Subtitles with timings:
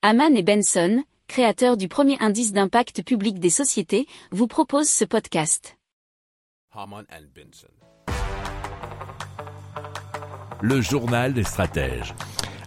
[0.00, 5.76] Haman et Benson, créateurs du premier indice d'impact public des sociétés, vous proposent ce podcast.
[6.72, 7.66] Haman and Benson.
[10.60, 12.14] Le journal des stratèges.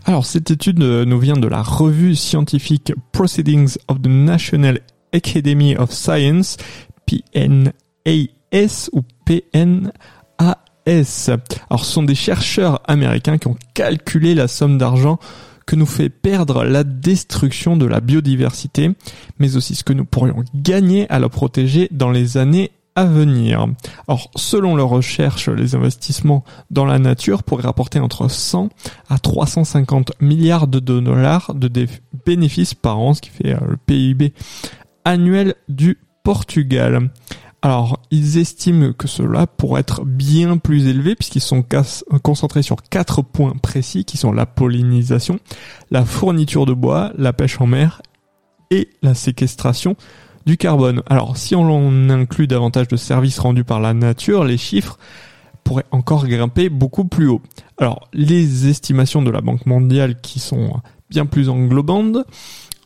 [0.03, 4.81] Alors cette étude euh, nous vient de la revue scientifique Proceedings of the National
[5.13, 6.57] Academy of Science,
[7.05, 9.93] PNAS ou PNAS.
[11.69, 15.17] Alors ce sont des chercheurs américains qui ont calculé la somme d'argent
[15.65, 18.91] que nous fait perdre la destruction de la biodiversité,
[19.39, 23.67] mais aussi ce que nous pourrions gagner à la protéger dans les années à venir.
[24.07, 28.69] Or, selon leurs recherches, les investissements dans la nature pourraient rapporter entre 100
[29.09, 31.87] à 350 milliards de dollars de
[32.25, 34.33] bénéfices par an, ce qui fait euh, le PIB
[35.05, 37.09] annuel du Portugal.
[37.63, 41.63] Alors, ils estiment que cela pourrait être bien plus élevé puisqu'ils sont
[42.23, 45.39] concentrés sur quatre points précis qui sont la pollinisation,
[45.91, 48.01] la fourniture de bois, la pêche en mer
[48.71, 49.95] et la séquestration
[50.47, 51.03] du carbone.
[51.05, 54.97] Alors, si on inclut davantage de services rendus par la nature, les chiffres
[55.63, 57.43] pourraient encore grimper beaucoup plus haut.
[57.77, 62.17] Alors, les estimations de la Banque mondiale qui sont bien plus englobantes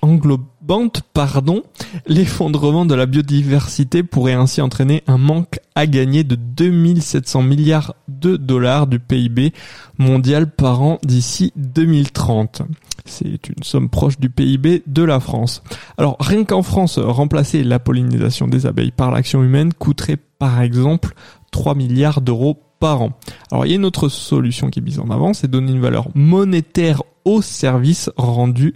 [0.05, 1.63] englobante, pardon,
[2.07, 8.37] l'effondrement de la biodiversité pourrait ainsi entraîner un manque à gagner de 2700 milliards de
[8.37, 9.53] dollars du PIB
[9.97, 12.61] mondial par an d'ici 2030.
[13.05, 15.61] C'est une somme proche du PIB de la France.
[15.97, 21.13] Alors rien qu'en France, remplacer la pollinisation des abeilles par l'action humaine coûterait par exemple
[21.51, 23.11] 3 milliards d'euros par an.
[23.51, 25.81] Alors il y a une autre solution qui est mise en avant, c'est donner une
[25.81, 28.75] valeur monétaire aux services rendus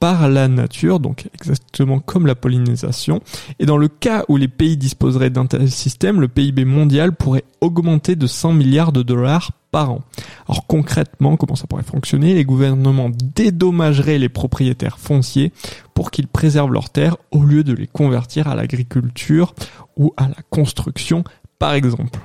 [0.00, 3.20] par la nature, donc exactement comme la pollinisation.
[3.58, 7.44] Et dans le cas où les pays disposeraient d'un tel système, le PIB mondial pourrait
[7.60, 10.02] augmenter de 100 milliards de dollars par an.
[10.48, 12.34] Alors concrètement, comment ça pourrait fonctionner?
[12.34, 15.52] Les gouvernements dédommageraient les propriétaires fonciers
[15.94, 19.54] pour qu'ils préservent leurs terres au lieu de les convertir à l'agriculture
[19.96, 21.24] ou à la construction,
[21.58, 22.20] par exemple.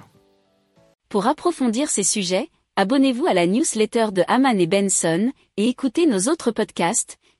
[1.09, 6.31] Pour approfondir ces sujets, abonnez-vous à la newsletter de Haman et Benson et écoutez nos
[6.31, 7.17] autres podcasts